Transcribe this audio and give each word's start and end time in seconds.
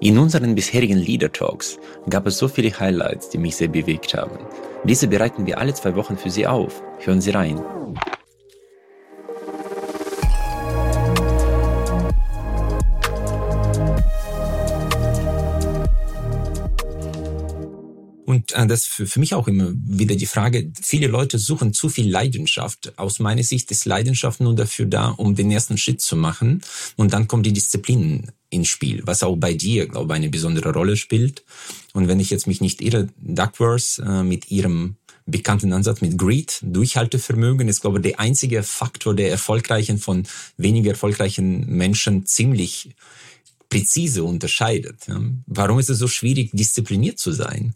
In 0.00 0.16
unseren 0.16 0.54
bisherigen 0.54 0.98
Leader 0.98 1.32
Talks 1.32 1.76
gab 2.08 2.24
es 2.28 2.38
so 2.38 2.46
viele 2.46 2.70
Highlights, 2.78 3.30
die 3.30 3.38
mich 3.38 3.56
sehr 3.56 3.66
bewegt 3.66 4.14
haben. 4.14 4.38
Diese 4.84 5.08
bereiten 5.08 5.44
wir 5.44 5.58
alle 5.58 5.74
zwei 5.74 5.96
Wochen 5.96 6.16
für 6.16 6.30
Sie 6.30 6.46
auf. 6.46 6.80
Hören 7.00 7.20
Sie 7.20 7.30
rein. 7.30 7.60
Und 18.28 18.52
äh, 18.52 18.66
das 18.66 18.84
für, 18.84 19.06
für 19.06 19.20
mich 19.20 19.32
auch 19.32 19.48
immer 19.48 19.72
wieder 19.72 20.14
die 20.14 20.26
Frage, 20.26 20.70
viele 20.78 21.06
Leute 21.06 21.38
suchen 21.38 21.72
zu 21.72 21.88
viel 21.88 22.10
Leidenschaft. 22.10 22.92
Aus 22.98 23.20
meiner 23.20 23.42
Sicht 23.42 23.70
ist 23.70 23.86
Leidenschaft 23.86 24.40
nur 24.40 24.54
dafür 24.54 24.84
da, 24.84 25.08
um 25.08 25.34
den 25.34 25.50
ersten 25.50 25.78
Schritt 25.78 26.02
zu 26.02 26.14
machen. 26.14 26.60
Und 26.96 27.14
dann 27.14 27.26
kommt 27.26 27.46
die 27.46 27.54
Disziplin 27.54 28.30
ins 28.50 28.68
Spiel, 28.68 29.00
was 29.06 29.22
auch 29.22 29.36
bei 29.36 29.54
dir, 29.54 29.88
glaube 29.88 30.12
ich, 30.12 30.16
eine 30.16 30.28
besondere 30.28 30.74
Rolle 30.74 30.98
spielt. 30.98 31.42
Und 31.94 32.06
wenn 32.06 32.20
ich 32.20 32.28
jetzt 32.28 32.46
mich 32.46 32.60
nicht 32.60 32.82
irre, 32.82 33.08
Duckworth 33.16 33.98
äh, 34.04 34.22
mit 34.22 34.50
ihrem 34.50 34.96
bekannten 35.24 35.72
Ansatz 35.72 36.02
mit 36.02 36.18
Greed, 36.18 36.58
Durchhaltevermögen, 36.60 37.66
ist, 37.66 37.80
glaube 37.80 37.96
ich, 37.96 38.02
der 38.02 38.20
einzige 38.20 38.62
Faktor, 38.62 39.14
der 39.14 39.30
erfolgreichen 39.30 39.96
von 39.96 40.24
weniger 40.58 40.90
erfolgreichen 40.90 41.64
Menschen 41.64 42.26
ziemlich 42.26 42.94
präzise 43.70 44.22
unterscheidet. 44.22 45.06
Warum 45.46 45.78
ist 45.78 45.88
es 45.88 45.98
so 45.98 46.08
schwierig, 46.08 46.50
diszipliniert 46.52 47.18
zu 47.18 47.32
sein? 47.32 47.74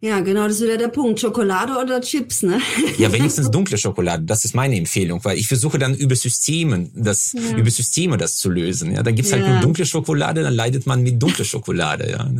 Ja, 0.00 0.20
genau, 0.20 0.46
das 0.46 0.56
ist 0.56 0.62
wieder 0.62 0.76
der 0.76 0.88
Punkt. 0.88 1.20
Schokolade 1.20 1.72
oder 1.82 2.00
Chips, 2.00 2.42
ne? 2.42 2.60
Ja, 2.98 3.10
wenigstens 3.12 3.50
dunkle 3.50 3.78
Schokolade. 3.78 4.24
Das 4.24 4.44
ist 4.44 4.54
meine 4.54 4.76
Empfehlung, 4.76 5.24
weil 5.24 5.38
ich 5.38 5.48
versuche 5.48 5.78
dann 5.78 5.94
über 5.94 6.14
Systeme, 6.14 6.90
das, 6.94 7.32
ja. 7.32 7.56
über 7.56 7.70
Systeme 7.70 8.18
das 8.18 8.36
zu 8.36 8.50
lösen. 8.50 8.92
Ja, 8.92 9.02
da 9.02 9.10
gibt's 9.10 9.32
halt 9.32 9.42
ja. 9.42 9.52
nur 9.52 9.60
dunkle 9.60 9.86
Schokolade, 9.86 10.42
dann 10.42 10.54
leidet 10.54 10.86
man 10.86 11.02
mit 11.02 11.20
dunkler 11.20 11.44
Schokolade, 11.46 12.10
ja. 12.10 12.30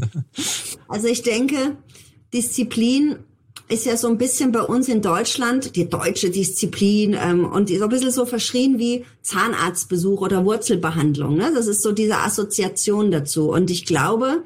Also 0.89 1.09
ich 1.09 1.23
denke, 1.23 1.77
Disziplin 2.33 3.17
ist 3.69 3.87
ja 3.87 3.97
so 3.97 4.09
ein 4.09 4.19
bisschen 4.19 4.53
bei 4.53 4.61
uns 4.61 4.89
in 4.89 5.03
Deutschland, 5.03 5.75
die 5.77 5.89
deutsche 5.89 6.31
Disziplin, 6.31 7.17
ähm, 7.21 7.45
und 7.45 7.69
so 7.69 7.83
ein 7.83 7.89
bisschen 7.89 8.13
so 8.13 8.27
verschrien 8.27 8.79
wie 8.79 9.05
Zahnarztbesuch 9.23 10.21
oder 10.21 10.45
Wurzelbehandlung. 10.45 11.37
Ne? 11.37 11.51
Das 11.55 11.67
ist 11.67 11.83
so 11.83 11.93
diese 11.93 12.19
Assoziation 12.19 13.11
dazu. 13.11 13.51
Und 13.51 13.71
ich 13.71 13.87
glaube, 13.87 14.45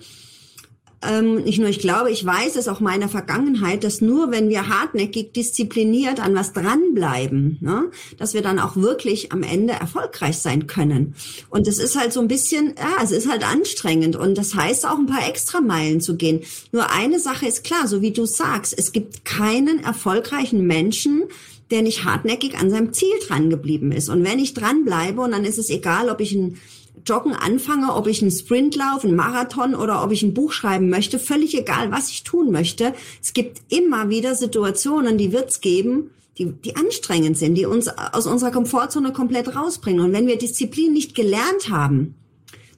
ähm, 1.03 1.45
nicht 1.45 1.59
nur 1.59 1.69
ich 1.69 1.79
glaube, 1.79 2.11
ich 2.11 2.25
weiß 2.25 2.57
es 2.57 2.69
auch 2.69 2.81
meiner 2.81 3.09
Vergangenheit, 3.09 3.85
dass 3.85 4.03
nur 4.03 4.31
wenn 4.31 4.51
wir 4.51 4.69
hartnäckig 4.69 5.33
diszipliniert 5.33 6.21
an 6.21 6.35
was 6.35 6.53
dranbleiben, 6.53 7.59
ne, 7.61 7.91
dass 8.19 8.35
wir 8.35 8.43
dann 8.43 8.59
auch 8.59 8.77
wirklich 8.77 9.33
am 9.33 9.43
Ende 9.43 9.73
erfolgreich 9.73 10.39
sein 10.39 10.67
können. 10.67 11.15
Und 11.49 11.67
es 11.67 11.79
ist 11.79 11.99
halt 11.99 12.13
so 12.13 12.21
ein 12.21 12.29
bisschen, 12.29 12.75
ja, 12.79 13.03
es 13.03 13.13
ist 13.13 13.31
halt 13.31 13.49
anstrengend 13.51 14.17
und 14.17 14.37
das 14.37 14.55
heißt 14.55 14.87
auch 14.87 14.99
ein 14.99 15.07
paar 15.07 15.27
Extrameilen 15.27 16.03
zu 16.03 16.17
gehen. 16.17 16.43
Nur 16.71 16.91
eine 16.91 17.19
Sache 17.19 17.47
ist 17.47 17.65
klar, 17.65 17.89
so 17.89 18.03
wie 18.03 18.13
du 18.13 18.27
sagst, 18.27 18.79
es 18.79 18.93
gibt 18.93 19.25
keinen 19.25 19.83
erfolgreichen 19.83 20.67
Menschen, 20.67 21.25
der 21.71 21.83
nicht 21.83 22.05
hartnäckig 22.05 22.59
an 22.59 22.71
seinem 22.71 22.93
Ziel 22.93 23.13
dran 23.27 23.49
geblieben 23.49 23.93
ist. 23.93 24.09
Und 24.09 24.25
wenn 24.25 24.39
ich 24.39 24.55
dranbleibe, 24.55 25.21
und 25.21 25.31
dann 25.31 25.45
ist 25.45 25.59
es 25.59 25.71
egal, 25.71 26.11
ob 26.11 26.21
ich 26.21 26.35
ein 26.35 26.59
Joggen 27.07 27.35
anfange, 27.35 27.95
ob 27.95 28.07
ich 28.07 28.23
einen 28.23 28.31
Sprint 28.31 28.77
laufe, 28.77 29.07
einen 29.07 29.17
Marathon 29.17 29.75
oder 29.75 30.03
ob 30.05 30.13
ich 30.13 30.23
ein 30.23 30.35
Buch 30.35 30.53
schreiben 30.53 30.91
möchte, 30.91 31.19
völlig 31.19 31.57
egal, 31.57 31.91
was 31.91 32.11
ich 32.11 32.25
tun 32.25 32.51
möchte. 32.51 32.95
Es 33.23 33.33
gibt 33.33 33.61
immer 33.69 34.09
wieder 34.09 34.35
Situationen, 34.35 35.19
die 35.19 35.33
wird's 35.33 35.61
geben, 35.61 36.11
die, 36.39 36.47
die 36.47 36.77
anstrengend 36.77 37.39
sind, 37.39 37.55
die 37.55 37.67
uns 37.67 37.89
aus 37.89 38.27
unserer 38.27 38.51
Komfortzone 38.51 39.13
komplett 39.13 39.55
rausbringen. 39.55 40.05
Und 40.05 40.13
wenn 40.13 40.27
wir 40.27 40.39
Disziplin 40.39 40.93
nicht 40.93 41.15
gelernt 41.15 41.69
haben, 41.71 42.15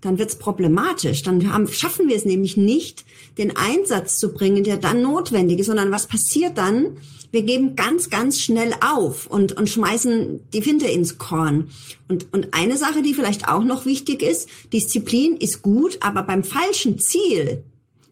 dann 0.02 0.18
wird's 0.18 0.36
problematisch. 0.36 1.22
Dann 1.22 1.50
haben, 1.50 1.66
schaffen 1.66 2.08
wir 2.08 2.16
es 2.16 2.26
nämlich 2.26 2.58
nicht, 2.58 3.06
den 3.38 3.56
Einsatz 3.56 4.18
zu 4.18 4.34
bringen, 4.34 4.64
der 4.64 4.76
dann 4.76 5.00
notwendig 5.00 5.60
ist, 5.60 5.66
sondern 5.66 5.90
was 5.90 6.06
passiert 6.06 6.58
dann? 6.58 6.98
wir 7.32 7.42
geben 7.42 7.74
ganz, 7.76 8.10
ganz 8.10 8.40
schnell 8.40 8.74
auf 8.80 9.26
und, 9.26 9.56
und 9.56 9.68
schmeißen 9.68 10.40
die 10.52 10.62
Finte 10.62 10.86
ins 10.86 11.18
Korn. 11.18 11.70
Und, 12.06 12.32
und 12.32 12.52
eine 12.52 12.76
Sache, 12.76 13.02
die 13.02 13.14
vielleicht 13.14 13.48
auch 13.48 13.64
noch 13.64 13.86
wichtig 13.86 14.22
ist, 14.22 14.48
Disziplin 14.72 15.36
ist 15.38 15.62
gut, 15.62 15.98
aber 16.00 16.22
beim 16.22 16.44
falschen 16.44 16.98
Ziel 17.00 17.64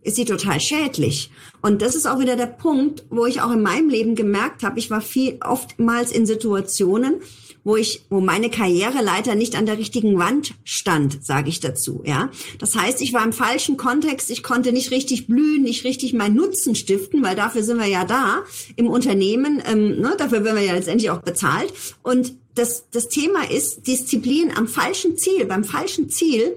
ist 0.03 0.17
sie 0.17 0.25
total 0.25 0.59
schädlich. 0.59 1.31
Und 1.61 1.83
das 1.83 1.95
ist 1.95 2.07
auch 2.07 2.19
wieder 2.19 2.35
der 2.35 2.47
Punkt, 2.47 3.05
wo 3.11 3.27
ich 3.27 3.43
auch 3.43 3.53
in 3.53 3.61
meinem 3.61 3.91
Leben 3.91 4.15
gemerkt 4.15 4.63
habe, 4.63 4.79
ich 4.79 4.91
war 4.91 5.03
viel 5.03 5.39
oftmals 5.45 6.11
in 6.11 6.25
Situationen, 6.25 7.17
wo 7.65 7.77
ich, 7.77 8.03
wo 8.11 8.21
meine 8.21 8.51
Karriereleiter 8.51 9.35
nicht 9.35 9.57
an 9.57 9.67
der 9.67 9.79
richtigen 9.79 10.19
Wand 10.19 10.55
stand, 10.65 11.25
sage 11.25 11.49
ich 11.49 11.61
dazu. 11.61 12.03
Ja, 12.05 12.31
das 12.59 12.75
heißt, 12.75 13.01
ich 13.03 13.13
war 13.13 13.25
im 13.25 13.33
falschen 13.33 13.77
Kontext, 13.77 14.31
ich 14.31 14.43
konnte 14.43 14.73
nicht 14.73 14.91
richtig 14.91 15.27
blühen, 15.27 15.63
nicht 15.63 15.85
richtig 15.85 16.13
meinen 16.13 16.37
Nutzen 16.37 16.75
stiften, 16.75 17.23
weil 17.23 17.37
dafür 17.37 17.63
sind 17.63 17.79
wir 17.79 17.87
ja 17.87 18.05
da 18.05 18.43
im 18.77 18.89
Unternehmen. 18.89 19.63
Ähm, 19.67 20.01
ne, 20.01 20.15
dafür 20.17 20.45
werden 20.45 20.57
wir 20.57 20.65
ja 20.65 20.75
letztendlich 20.75 21.11
auch 21.11 21.23
bezahlt. 21.23 21.73
Und 22.03 22.35
das, 22.55 22.85
das 22.91 23.09
Thema 23.09 23.51
ist 23.51 23.87
Disziplin 23.87 24.53
am 24.55 24.67
falschen 24.67 25.17
Ziel, 25.17 25.45
beim 25.45 25.65
falschen 25.65 26.11
Ziel 26.11 26.57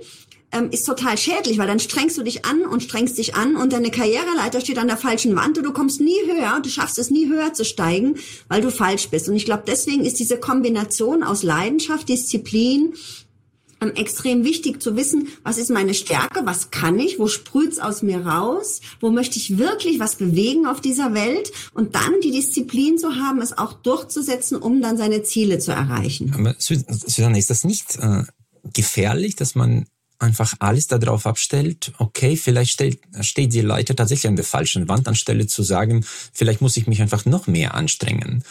ähm, 0.53 0.69
ist 0.71 0.85
total 0.85 1.17
schädlich, 1.17 1.57
weil 1.57 1.67
dann 1.67 1.79
strengst 1.79 2.17
du 2.17 2.23
dich 2.23 2.45
an 2.45 2.61
und 2.61 2.83
strengst 2.83 3.17
dich 3.17 3.35
an 3.35 3.55
und 3.55 3.73
deine 3.73 3.91
Karriereleiter 3.91 4.61
steht 4.61 4.77
an 4.77 4.87
der 4.87 4.97
falschen 4.97 5.35
Wand 5.35 5.57
und 5.57 5.63
du 5.63 5.73
kommst 5.73 5.99
nie 5.99 6.19
höher, 6.25 6.59
du 6.61 6.69
schaffst 6.69 6.97
es 6.99 7.09
nie 7.09 7.27
höher 7.27 7.53
zu 7.53 7.65
steigen, 7.65 8.15
weil 8.47 8.61
du 8.61 8.71
falsch 8.71 9.09
bist. 9.09 9.27
Und 9.27 9.35
ich 9.35 9.45
glaube, 9.45 9.63
deswegen 9.67 10.05
ist 10.05 10.19
diese 10.19 10.37
Kombination 10.37 11.23
aus 11.23 11.43
Leidenschaft, 11.43 12.07
Disziplin, 12.07 12.93
ähm, 13.81 13.93
extrem 13.95 14.43
wichtig 14.45 14.81
zu 14.81 14.95
wissen, 14.95 15.27
was 15.43 15.57
ist 15.57 15.69
meine 15.69 15.93
Stärke, 15.93 16.45
was 16.45 16.71
kann 16.71 16.99
ich, 16.99 17.19
wo 17.19 17.27
sprüht's 17.27 17.79
aus 17.79 18.01
mir 18.01 18.25
raus, 18.25 18.79
wo 19.01 19.09
möchte 19.09 19.37
ich 19.37 19.57
wirklich 19.57 19.99
was 19.99 20.15
bewegen 20.15 20.67
auf 20.67 20.79
dieser 20.79 21.13
Welt 21.13 21.51
und 21.73 21.95
dann 21.95 22.21
die 22.23 22.31
Disziplin 22.31 22.97
zu 22.97 23.15
haben, 23.15 23.41
es 23.41 23.57
auch 23.57 23.73
durchzusetzen, 23.73 24.57
um 24.57 24.81
dann 24.81 24.97
seine 24.97 25.23
Ziele 25.23 25.59
zu 25.59 25.71
erreichen. 25.71 26.33
Aber 26.35 26.55
Susanne, 26.59 27.39
ist 27.39 27.49
das 27.49 27.63
nicht 27.63 27.97
äh, 27.97 28.23
gefährlich, 28.73 29.35
dass 29.35 29.55
man 29.55 29.85
einfach 30.19 30.53
alles 30.59 30.87
darauf 30.87 31.25
abstellt, 31.25 31.91
okay, 31.97 32.35
vielleicht 32.37 32.71
stellt, 32.71 32.99
steht 33.21 33.53
die 33.53 33.61
Leiter 33.61 33.95
tatsächlich 33.95 34.27
an 34.27 34.35
der 34.35 34.45
falschen 34.45 34.87
Wand, 34.87 35.07
anstelle 35.07 35.47
zu 35.47 35.63
sagen, 35.63 36.05
vielleicht 36.33 36.61
muss 36.61 36.77
ich 36.77 36.87
mich 36.87 37.01
einfach 37.01 37.25
noch 37.25 37.47
mehr 37.47 37.73
anstrengen. 37.73 38.43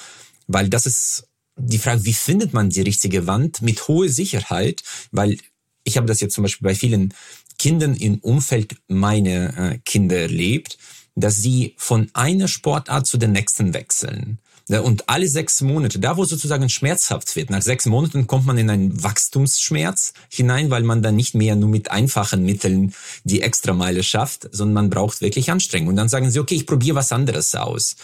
Weil 0.46 0.68
das 0.68 0.86
ist 0.86 1.28
die 1.56 1.78
Frage, 1.78 2.04
wie 2.04 2.12
findet 2.12 2.52
man 2.52 2.70
die 2.70 2.82
richtige 2.82 3.26
Wand 3.26 3.62
mit 3.62 3.88
hoher 3.88 4.08
Sicherheit? 4.08 4.82
Weil 5.10 5.38
ich 5.84 5.96
habe 5.96 6.06
das 6.06 6.20
jetzt 6.20 6.34
zum 6.34 6.42
Beispiel 6.42 6.66
bei 6.66 6.74
vielen 6.74 7.14
Kindern 7.58 7.94
im 7.94 8.18
Umfeld 8.18 8.76
meiner 8.88 9.56
äh, 9.56 9.78
Kinder 9.84 10.18
erlebt, 10.18 10.78
dass 11.14 11.36
sie 11.36 11.74
von 11.76 12.10
einer 12.14 12.48
Sportart 12.48 13.06
zu 13.06 13.18
der 13.18 13.28
nächsten 13.28 13.74
wechseln. 13.74 14.38
Und 14.80 15.08
alle 15.08 15.28
sechs 15.28 15.60
Monate, 15.60 15.98
da 15.98 16.16
wo 16.16 16.24
sozusagen 16.24 16.68
schmerzhaft 16.68 17.34
wird, 17.36 17.50
nach 17.50 17.62
sechs 17.62 17.86
Monaten 17.86 18.26
kommt 18.26 18.46
man 18.46 18.58
in 18.58 18.70
einen 18.70 19.02
Wachstumsschmerz 19.02 20.12
hinein, 20.30 20.70
weil 20.70 20.82
man 20.82 21.02
dann 21.02 21.16
nicht 21.16 21.34
mehr 21.34 21.56
nur 21.56 21.68
mit 21.68 21.90
einfachen 21.90 22.44
Mitteln 22.44 22.94
die 23.24 23.42
Extrameile 23.42 24.02
schafft, 24.02 24.48
sondern 24.52 24.74
man 24.74 24.90
braucht 24.90 25.20
wirklich 25.20 25.50
Anstrengung. 25.50 25.88
Und 25.88 25.96
dann 25.96 26.08
sagen 26.08 26.30
sie, 26.30 26.38
okay, 26.38 26.54
ich 26.54 26.66
probiere 26.66 26.96
was 26.96 27.12
anderes 27.12 27.54
aus. 27.54 27.96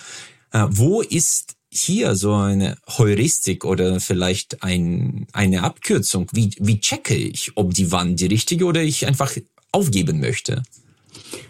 Äh, 0.52 0.66
wo 0.68 1.00
ist 1.00 1.54
hier 1.70 2.16
so 2.16 2.34
eine 2.34 2.76
Heuristik 2.96 3.64
oder 3.64 4.00
vielleicht 4.00 4.62
ein, 4.62 5.26
eine 5.32 5.62
Abkürzung? 5.62 6.26
Wie, 6.32 6.50
wie 6.58 6.80
checke 6.80 7.14
ich, 7.14 7.52
ob 7.56 7.74
die 7.74 7.92
Wand 7.92 8.20
die 8.20 8.26
richtige 8.26 8.64
oder 8.64 8.82
ich 8.82 9.06
einfach 9.06 9.32
aufgeben 9.72 10.20
möchte? 10.20 10.62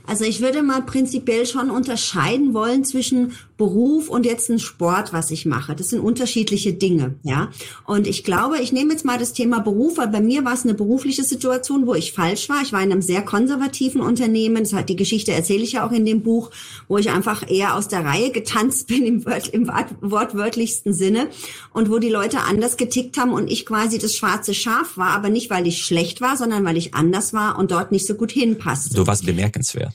Also 0.07 0.25
ich 0.25 0.41
würde 0.41 0.63
mal 0.63 0.83
prinzipiell 0.83 1.47
schon 1.47 1.71
unterscheiden 1.71 2.55
wollen 2.55 2.85
zwischen 2.85 3.35
Beruf 3.59 4.09
und 4.09 4.25
jetzt 4.25 4.49
ein 4.49 4.61
Sport, 4.61 5.13
was 5.13 5.33
ich 5.33 5.45
mache. 5.45 5.75
Das 5.75 5.91
sind 5.91 6.01
unterschiedliche 6.01 6.73
Dinge, 6.73 7.17
ja. 7.25 7.51
Und 7.85 8.07
ich 8.07 8.23
glaube, 8.23 8.59
ich 8.61 8.73
nehme 8.73 8.93
jetzt 8.93 9.05
mal 9.05 9.19
das 9.19 9.33
Thema 9.33 9.59
Beruf, 9.59 9.99
weil 9.99 10.09
bei 10.09 10.21
mir 10.21 10.45
war 10.45 10.55
es 10.55 10.63
eine 10.63 10.75
berufliche 10.75 11.25
Situation, 11.25 11.87
wo 11.87 11.95
ich 11.95 12.13
falsch 12.13 12.49
war. 12.49 12.63
Ich 12.63 12.73
war 12.73 12.81
in 12.83 12.93
einem 12.93 13.03
sehr 13.03 13.21
konservativen 13.23 14.01
Unternehmen. 14.01 14.63
Das 14.63 14.73
hat 14.73 14.89
die 14.89 14.97
Geschichte 14.97 15.33
erzähle 15.33 15.65
ich 15.65 15.73
ja 15.73 15.87
auch 15.87 15.91
in 15.91 16.07
dem 16.07 16.23
Buch, 16.23 16.51
wo 16.87 16.99
ich 16.99 17.11
einfach 17.11 17.51
eher 17.51 17.75
aus 17.75 17.89
der 17.89 18.05
Reihe 18.05 18.31
getanzt 18.31 18.87
bin 18.87 19.05
im, 19.05 19.25
im 19.53 19.69
wortwörtlichsten 20.01 20.95
Sinne 20.95 21.27
und 21.73 21.91
wo 21.91 21.99
die 21.99 22.11
Leute 22.11 22.41
anders 22.41 22.77
getickt 22.77 23.19
haben 23.19 23.33
und 23.33 23.51
ich 23.51 23.67
quasi 23.67 23.99
das 23.99 24.15
schwarze 24.15 24.55
Schaf 24.55 24.97
war, 24.97 25.11
aber 25.11 25.31
nicht, 25.31 25.51
weil 25.51 25.67
ich 25.67 25.85
schlecht 25.85 26.21
war, 26.21 26.37
sondern 26.37 26.65
weil 26.65 26.77
ich 26.77 26.95
anders 26.95 27.33
war 27.33 27.59
und 27.59 27.73
dort 27.73 27.91
nicht 27.91 28.07
so 28.07 28.15
gut 28.15 28.31
hinpasste. 28.31 28.95
Du 28.95 29.07
warst 29.07 29.27
bemerkenswert. 29.27 29.95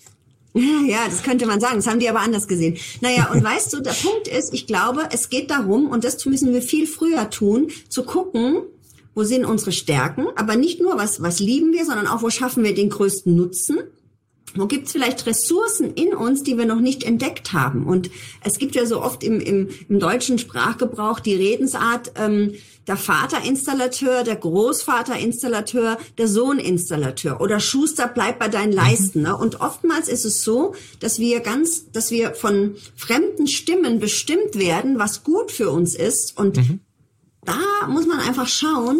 Ja, 0.88 1.06
das 1.06 1.24
könnte 1.24 1.46
man 1.46 1.60
sagen. 1.60 1.78
Das 1.78 1.88
haben 1.88 2.00
die 2.00 2.10
aber 2.10 2.20
anders 2.20 2.48
gesehen. 2.48 2.78
Naja, 3.02 3.32
und 3.32 3.44
weißt 3.44 3.74
du, 3.74 3.82
der 3.82 3.94
Punkt 3.94 4.28
ist, 4.28 4.54
ich 4.54 4.68
glaube, 4.68 5.10
es 5.12 5.30
geht 5.30 5.50
darum, 5.50 5.88
und 5.88 6.04
das 6.04 6.24
müssen 6.26 6.54
wir 6.54 6.62
viel 6.62 6.88
früher 6.88 7.30
tun, 7.30 7.70
zu 7.90 8.04
gucken, 8.04 8.62
wo 9.16 9.24
sind 9.24 9.46
unsere 9.46 9.72
Stärken, 9.72 10.28
aber 10.36 10.56
nicht 10.56 10.82
nur, 10.82 10.98
was, 10.98 11.22
was 11.22 11.40
lieben 11.40 11.72
wir, 11.72 11.86
sondern 11.86 12.08
auch, 12.08 12.22
wo 12.22 12.30
schaffen 12.30 12.64
wir 12.64 12.74
den 12.74 12.90
größten 12.90 13.36
Nutzen. 13.36 13.80
Wo 14.56 14.68
gibt's 14.68 14.92
vielleicht 14.92 15.26
Ressourcen 15.26 15.94
in 15.94 16.14
uns, 16.14 16.44
die 16.44 16.58
wir 16.58 16.66
noch 16.66 16.80
nicht 16.80 17.04
entdeckt 17.04 17.54
haben? 17.54 17.86
Und 17.86 18.10
es 18.44 18.58
gibt 18.58 18.76
ja 18.76 18.86
so 18.86 19.02
oft 19.02 19.24
im, 19.24 19.40
im, 19.40 19.70
im 19.90 20.00
deutschen 20.00 20.38
Sprachgebrauch 20.38 21.20
die 21.20 21.36
Redensart, 21.36 22.12
ähm, 22.16 22.54
der 22.88 22.98
Vaterinstallateur, 22.98 24.24
der 24.24 24.36
Großvaterinstallateur, 24.36 25.98
der 26.18 26.28
Sohninstallateur 26.28 27.40
oder 27.40 27.60
Schuster 27.60 28.08
bleibt 28.08 28.40
bei 28.40 28.50
deinen 28.50 28.74
Leisten. 28.74 29.22
Ne? 29.22 29.38
Und 29.38 29.62
oftmals 29.62 30.10
ist 30.10 30.26
es 30.26 30.44
so, 30.44 30.76
dass 31.00 31.18
wir 31.18 31.40
ganz, 31.40 31.92
dass 31.92 32.12
wir 32.12 32.34
von 32.34 32.76
fremden 32.96 33.48
Stimmen 33.48 34.00
bestimmt 34.00 34.56
werden, 34.56 35.00
was 35.00 35.24
gut 35.24 35.52
für 35.52 35.70
uns 35.72 35.96
ist. 35.96 36.38
Und 36.38 36.58
mhm. 36.58 36.82
da 37.46 37.88
muss 37.88 38.06
man 38.06 38.20
einfach 38.20 38.48
schauen, 38.48 39.00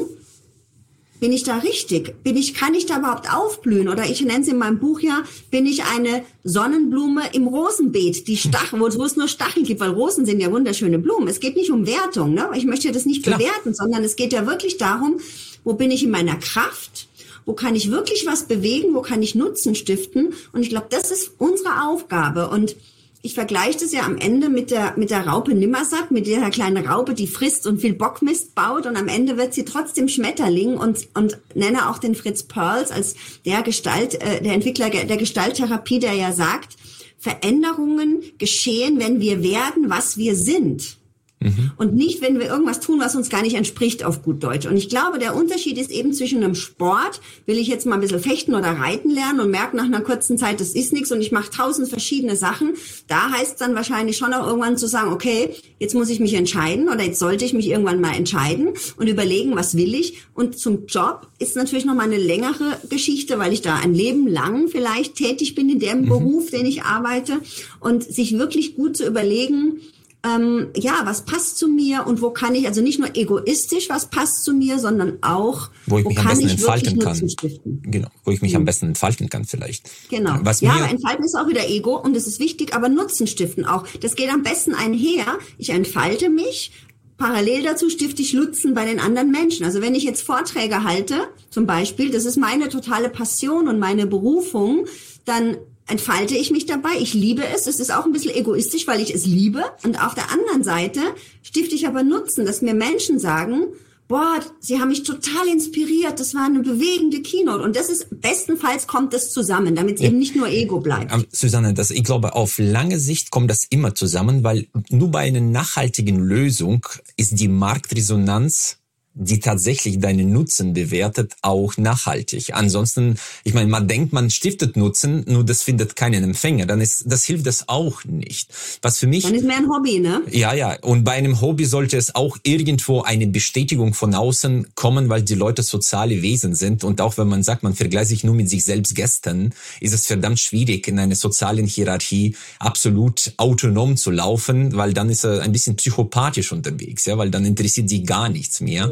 bin 1.24 1.32
ich 1.32 1.44
da 1.44 1.60
richtig? 1.60 2.22
Bin 2.22 2.36
ich, 2.36 2.54
kann 2.54 2.74
ich 2.74 2.86
da 2.86 3.00
überhaupt 3.00 3.34
aufblühen? 3.34 3.88
Oder 3.88 4.04
ich 4.04 4.20
nenne 4.26 4.42
es 4.42 4.50
in 4.50 4.58
meinem 4.58 4.80
Buch 4.80 5.00
ja, 5.00 5.24
bin 5.52 5.66
ich 5.66 5.86
eine 5.86 6.26
Sonnenblume 6.44 7.22
im 7.32 7.48
Rosenbeet, 7.48 8.28
die 8.28 8.36
Stachel, 8.36 8.78
wo, 8.82 8.88
es 8.88 9.16
nur 9.16 9.30
Stacheln 9.30 9.66
gibt, 9.66 9.80
weil 9.80 9.92
Rosen 9.92 10.26
sind 10.26 10.42
ja 10.42 10.52
wunderschöne 10.52 11.00
Blumen. 11.00 11.30
Es 11.30 11.40
geht 11.40 11.56
nicht 11.56 11.72
um 11.72 11.88
Wertung, 11.88 12.34
ne? 12.34 12.50
Ich 12.56 12.66
möchte 12.66 12.92
das 12.92 13.06
nicht 13.06 13.24
Klar. 13.24 13.38
bewerten, 13.38 13.74
sondern 13.74 14.04
es 14.04 14.18
geht 14.18 14.34
ja 14.34 14.46
wirklich 14.46 14.76
darum, 14.78 15.22
wo 15.64 15.76
bin 15.76 15.92
ich 15.92 16.04
in 16.04 16.12
meiner 16.12 16.36
Kraft? 16.36 17.08
Wo 17.46 17.54
kann 17.54 17.74
ich 17.74 17.90
wirklich 17.90 18.26
was 18.26 18.44
bewegen? 18.50 18.94
Wo 18.94 19.02
kann 19.02 19.22
ich 19.22 19.34
Nutzen 19.34 19.76
stiften? 19.76 20.34
Und 20.52 20.64
ich 20.64 20.68
glaube, 20.72 20.88
das 20.90 21.10
ist 21.10 21.36
unsere 21.38 21.86
Aufgabe. 21.88 22.50
Und 22.50 22.76
ich 23.26 23.36
vergleiche 23.36 23.80
das 23.80 23.94
ja 23.94 24.02
am 24.02 24.18
Ende 24.18 24.50
mit 24.50 24.70
der, 24.70 24.96
mit 24.98 25.10
der 25.10 25.26
Raupe 25.26 25.56
Nimmersatt, 25.56 26.12
mit 26.12 26.28
der 26.28 26.50
kleinen 26.50 26.86
Raupe, 26.86 27.14
die 27.14 27.26
frisst 27.26 27.66
und 27.66 27.80
viel 27.80 27.94
Bockmist 27.94 28.54
baut 28.54 28.86
und 28.86 28.98
am 28.98 29.08
Ende 29.08 29.38
wird 29.38 29.54
sie 29.54 29.64
trotzdem 29.64 30.10
Schmetterling 30.10 30.76
und, 30.76 31.08
und 31.14 31.38
nenne 31.56 31.90
auch 31.90 32.00
den 32.00 32.16
Fritz 32.16 32.44
Perls 32.44 32.92
als 32.92 33.16
der 33.46 33.62
Gestalt, 33.62 34.22
äh, 34.22 34.42
der 34.44 34.52
Entwickler 34.52 34.90
der 34.90 35.16
Gestalttherapie, 35.16 36.00
der 36.00 36.14
ja 36.14 36.34
sagt, 36.34 36.76
Veränderungen 37.18 38.24
geschehen, 38.40 39.00
wenn 39.00 39.22
wir 39.22 39.42
werden, 39.42 39.90
was 39.90 40.18
wir 40.18 40.36
sind. 40.36 40.98
Mhm. 41.44 41.72
Und 41.78 41.96
nicht, 41.96 42.22
wenn 42.22 42.40
wir 42.40 42.48
irgendwas 42.48 42.80
tun, 42.80 43.00
was 43.00 43.16
uns 43.16 43.30
gar 43.30 43.42
nicht 43.42 43.56
entspricht 43.56 44.04
auf 44.04 44.24
gut 44.24 44.44
Deutsch. 44.44 44.66
Und 44.66 44.78
ich 44.78 44.90
glaube, 44.90 45.20
der 45.20 45.36
Unterschied 45.36 45.78
ist 45.78 45.92
eben 45.92 46.14
zwischen 46.14 46.44
einem 46.44 46.56
Sport, 46.56 47.22
will 47.46 47.58
ich 47.58 47.68
jetzt 47.68 47.86
mal 47.86 47.96
ein 47.96 48.02
bisschen 48.02 48.20
fechten 48.20 48.56
oder 48.56 48.72
reiten 48.72 49.10
lernen 49.10 49.40
und 49.40 49.52
merke 49.52 49.76
nach 49.76 49.86
einer 49.86 50.02
kurzen 50.02 50.38
Zeit, 50.38 50.60
das 50.60 50.74
ist 50.74 50.94
nichts 50.94 51.12
und 51.12 51.22
ich 51.22 51.32
mache 51.32 51.52
tausend 51.52 51.90
verschiedene 51.90 52.36
Sachen. 52.36 52.74
Da 53.08 53.32
heißt 53.32 53.54
es 53.54 53.58
dann 53.58 53.76
wahrscheinlich 53.76 54.18
schon 54.18 54.34
auch 54.34 54.48
irgendwann 54.48 54.78
zu 54.78 54.88
sagen, 54.88 55.12
okay, 55.12 55.50
jetzt 55.80 55.94
muss 55.94 56.10
ich 56.10 56.20
mich 56.20 56.34
entscheiden 56.34 56.90
oder 56.90 57.04
jetzt 57.04 57.20
sollte 57.20 57.46
ich 57.46 57.54
mich 57.54 57.68
irgendwann 57.68 58.02
mal 58.02 58.16
entscheiden 58.16 58.70
und 58.98 59.08
überlegen, 59.08 59.56
was 59.56 59.76
will 59.76 59.94
ich. 59.94 60.24
Und 60.34 60.58
zum 60.58 60.86
Job 60.86 61.28
ist 61.40 61.56
natürlich 61.56 61.86
noch 61.86 61.96
mal 61.96 62.04
eine 62.04 62.18
längere 62.18 62.80
Geschichte, 62.90 63.40
weil 63.40 63.54
ich 63.54 63.62
da 63.62 63.76
ein 63.76 63.94
Leben 63.94 64.28
lang 64.28 64.68
vielleicht 64.68 65.16
tätig 65.16 65.56
bin 65.56 65.70
in 65.70 65.80
dem 65.80 66.02
mhm. 66.02 66.10
Beruf, 66.10 66.52
den 66.52 66.66
ich 66.66 66.84
arbeite 66.84 67.40
und 67.80 68.04
sich 68.04 68.38
wirklich 68.38 68.76
gut 68.76 68.98
zu 68.98 69.06
überlegen, 69.06 69.82
ähm, 70.26 70.70
ja, 70.76 71.02
was 71.04 71.26
passt 71.26 71.58
zu 71.58 71.68
mir 71.68 72.08
und 72.08 72.22
wo 72.22 72.30
kann 72.30 72.56
ich, 72.56 72.68
also 72.68 72.82
nicht 72.82 72.98
nur 72.98 73.16
egoistisch, 73.16 73.90
was 73.90 74.06
passt 74.06 74.44
zu 74.44 74.54
mir, 74.54 74.80
sondern 74.80 75.18
auch, 75.22 75.70
wo 75.86 75.98
ich 76.00 76.06
mich 76.06 76.18
wo 76.18 76.22
am 76.22 76.28
besten 76.28 76.50
entfalten 76.50 77.00
kann. 77.00 77.30
Genau, 77.66 78.08
wo 78.24 78.32
ich 78.32 78.42
mich 78.42 78.52
mhm. 78.52 78.58
am 78.58 78.66
besten 78.66 78.86
entfalten 78.88 79.30
kann 79.30 79.44
vielleicht. 79.44 79.90
Genau. 80.10 80.38
Was 80.42 80.62
ja, 80.62 80.72
aber 80.72 80.90
entfalten 80.90 81.26
ist 81.26 81.36
auch 81.36 81.48
wieder 81.48 81.68
Ego 81.68 81.98
und 81.98 82.16
es 82.16 82.26
ist 82.26 82.40
wichtig, 82.40 82.74
aber 82.74 82.88
Nutzen 82.88 83.28
stiften 83.28 83.66
auch. 83.66 83.86
Das 84.02 84.16
geht 84.16 84.30
am 84.30 84.44
besten 84.44 84.74
einher. 84.74 85.26
Ich 85.58 85.72
entfalte 85.72 86.30
mich, 86.30 86.72
Parallel 87.18 87.64
dazu 87.64 87.90
stifte 87.90 88.22
ich 88.22 88.34
Nutzen 88.34 88.74
bei 88.74 88.86
den 88.86 89.00
anderen 89.00 89.30
Menschen. 89.30 89.66
Also 89.66 89.82
wenn 89.82 89.94
ich 89.94 90.04
jetzt 90.04 90.24
Vorträge 90.24 90.84
halte, 90.84 91.28
zum 91.50 91.66
Beispiel, 91.66 92.12
das 92.12 92.24
ist 92.24 92.38
meine 92.38 92.70
totale 92.70 93.10
Passion 93.10 93.68
und 93.68 93.78
meine 93.78 94.08
Berufung, 94.08 94.86
dann 95.26 95.58
entfalte 95.88 96.36
ich 96.36 96.52
mich 96.52 96.66
dabei. 96.66 96.92
Ich 97.00 97.14
liebe 97.14 97.44
es. 97.46 97.68
Es 97.68 97.80
ist 97.80 97.94
auch 97.94 98.06
ein 98.06 98.14
bisschen 98.14 98.36
egoistisch, 98.36 98.88
weil 98.88 99.02
ich 99.02 99.14
es 99.14 99.26
liebe. 99.26 99.64
Und 99.84 100.04
auf 100.04 100.16
der 100.16 100.32
anderen 100.32 100.64
Seite 100.64 101.02
stifte 101.42 101.76
ich 101.76 101.88
aber 101.88 102.04
Nutzen, 102.04 102.46
dass 102.46 102.62
mir 102.62 102.74
Menschen 102.74 103.20
sagen, 103.20 103.68
boah, 104.08 104.40
sie 104.60 104.80
haben 104.80 104.90
mich 104.90 105.04
total 105.04 105.48
inspiriert. 105.48 106.20
Das 106.20 106.34
war 106.34 106.46
eine 106.46 106.60
bewegende 106.60 107.22
Keynote. 107.22 107.64
Und 107.64 107.76
das 107.76 107.90
ist, 107.90 108.08
bestenfalls 108.22 108.88
kommt 108.88 109.14
das 109.14 109.32
zusammen, 109.32 109.76
damit 109.76 109.96
es 109.96 110.02
ja. 110.02 110.08
eben 110.08 110.20
nicht 110.20 110.36
nur 110.36 110.48
Ego 110.48 110.80
bleibt. 110.80 111.14
Um, 111.14 111.26
Susanne, 111.32 111.74
das, 111.74 111.92
ich 111.92 112.04
glaube, 112.04 112.36
auf 112.36 112.58
lange 112.58 113.00
Sicht 113.00 113.32
kommt 113.32 113.50
das 113.50 113.66
immer 113.66 113.96
zusammen, 113.96 114.44
weil 114.44 114.68
nur 114.90 115.10
bei 115.10 115.20
einer 115.20 115.42
nachhaltigen 115.42 116.20
Lösung 116.20 116.86
ist 117.18 117.40
die 117.40 117.48
Marktresonanz 117.48 118.78
die 119.16 119.40
tatsächlich 119.40 120.00
deinen 120.00 120.32
Nutzen 120.32 120.74
bewertet, 120.74 121.34
auch 121.42 121.78
nachhaltig. 121.78 122.54
Ansonsten, 122.54 123.18
ich 123.44 123.54
meine, 123.54 123.70
man 123.70 123.88
denkt, 123.88 124.12
man 124.12 124.30
stiftet 124.30 124.76
Nutzen, 124.76 125.24
nur 125.28 125.44
das 125.44 125.64
findet 125.64 125.96
keinen 125.96 126.24
Empfänger. 126.24 126.66
Dann 126.66 126.82
ist, 126.82 127.04
das 127.06 127.24
hilft 127.24 127.46
das 127.46 127.70
auch 127.70 128.04
nicht. 128.06 128.50
Was 128.82 128.98
für 128.98 129.08
mich. 129.08 129.24
Dann 129.24 129.36
ist 129.36 129.46
mehr 129.46 129.58
ein 129.58 129.70
Hobby, 129.70 130.00
ne? 130.00 130.22
Ja, 130.32 130.54
ja. 130.54 130.78
Und 130.82 131.04
bei 131.04 131.12
einem 131.12 131.42
Hobby 131.42 131.66
sollte 131.66 131.98
es 131.98 132.16
auch 132.16 132.38
irgendwo 132.44 133.02
eine 133.02 133.28
Bestätigung 133.28 133.94
von 133.94 134.16
außen 134.16 134.68
kommen, 134.76 135.10
weil 135.10 135.22
die 135.22 135.36
Leute 135.36 135.62
soziale 135.62 136.22
Wesen 136.22 136.56
sind. 136.56 136.84
Und 136.84 137.00
auch 137.00 137.18
wenn 137.18 137.28
man 137.28 137.44
sagt, 137.44 137.64
man 137.64 137.76
vergleicht 137.76 138.10
sich 138.10 138.24
nur 138.24 138.36
mit 138.36 138.50
sich 138.50 138.66
selbst 138.66 138.96
gestern, 138.96 139.54
ist 139.80 139.94
es 139.94 140.08
verdammt 140.08 140.40
schwierig, 140.40 140.88
in 140.88 140.98
einer 140.98 141.16
sozialen 141.16 141.68
Hierarchie 141.68 142.36
absolut 142.60 143.34
autonom 143.38 143.96
zu 143.96 144.10
laufen, 144.10 144.76
weil 144.76 144.94
dann 144.94 145.10
ist 145.10 145.24
er 145.24 145.42
ein 145.42 145.52
bisschen 145.52 145.76
psychopathisch 145.76 146.52
unterwegs, 146.52 147.06
ja, 147.06 147.18
weil 147.18 147.30
dann 147.30 147.46
interessiert 147.46 147.90
sie 147.90 148.04
gar 148.04 148.30
nichts 148.30 148.60
mehr. 148.62 148.92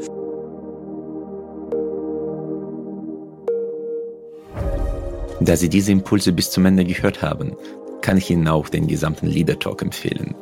Da 5.44 5.56
Sie 5.56 5.70
diese 5.70 5.92
Impulse 5.92 6.34
bis 6.34 6.52
zum 6.52 6.68
Ende 6.68 6.86
gehört 6.86 7.24
haben, 7.24 7.56
kann 8.02 8.18
ich 8.18 8.30
Ihnen 8.30 8.48
auch 8.48 8.70
den 8.70 8.86
gesamten 8.86 9.26
Leader 9.26 9.58
Talk 9.58 9.82
empfehlen. 9.82 10.36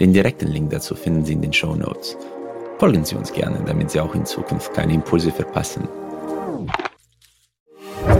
Den 0.00 0.12
direkten 0.12 0.48
Link 0.48 0.70
dazu 0.70 0.96
finden 0.96 1.24
Sie 1.24 1.34
in 1.34 1.40
den 1.42 1.52
Show 1.52 1.76
Notes. 1.76 2.16
Folgen 2.78 3.04
Sie 3.04 3.14
uns 3.14 3.32
gerne, 3.32 3.62
damit 3.64 3.92
Sie 3.92 4.00
auch 4.00 4.12
in 4.16 4.26
Zukunft 4.26 4.74
keine 4.74 4.92
Impulse 4.92 5.30
verpassen. 5.30 5.88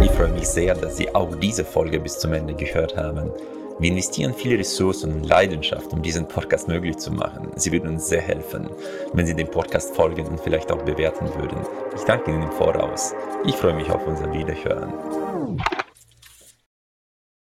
Ich 0.05 0.11
freue 0.13 0.31
mich 0.31 0.47
sehr, 0.47 0.77
dass 0.77 0.97
Sie 0.97 1.13
auch 1.13 1.35
diese 1.35 1.65
Folge 1.65 1.99
bis 1.99 2.21
zum 2.21 2.33
Ende 2.33 2.55
gehört 2.55 2.97
haben. 2.97 3.33
Wir 3.81 3.91
investieren 3.91 4.35
viele 4.35 4.61
Ressourcen 4.61 5.13
und 5.13 5.25
Leidenschaft, 5.25 5.93
um 5.93 6.01
diesen 6.01 6.29
Podcast 6.29 6.69
möglich 6.69 6.97
zu 6.97 7.11
machen. 7.11 7.49
Sie 7.57 7.73
würden 7.73 7.89
uns 7.89 8.09
sehr 8.09 8.21
helfen, 8.21 8.71
wenn 9.15 9.27
Sie 9.27 9.35
dem 9.35 9.49
Podcast 9.49 9.97
folgen 9.97 10.29
und 10.29 10.39
vielleicht 10.39 10.71
auch 10.71 10.83
bewerten 10.83 11.27
würden. 11.35 11.59
Ich 11.97 12.03
danke 12.03 12.31
Ihnen 12.31 12.45
im 12.45 12.53
Voraus. 12.53 13.13
Ich 13.45 13.57
freue 13.57 13.75
mich 13.75 13.91
auf 13.91 14.07
unser 14.07 14.33
Wiederhören. 14.33 14.93